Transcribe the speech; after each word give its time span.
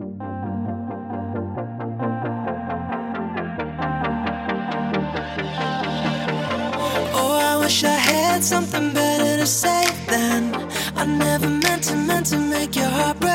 Oh, 0.00 0.06
I 7.42 7.56
wish 7.58 7.82
I 7.82 7.88
had 7.88 8.44
something 8.44 8.92
better 8.94 9.38
to 9.38 9.46
say 9.46 9.88
than 10.06 10.54
I 10.94 11.04
never 11.04 11.48
meant 11.48 11.82
to 11.84 11.96
meant 11.96 12.26
to 12.26 12.38
make 12.38 12.76
your 12.76 12.86
heart 12.86 13.18
break. 13.18 13.27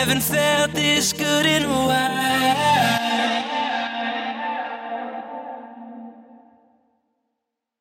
haven't 0.00 0.22
felt 0.22 0.72
this 0.72 1.12
good 1.12 1.44
in 1.44 1.64
a 1.64 1.68
while. 1.68 2.09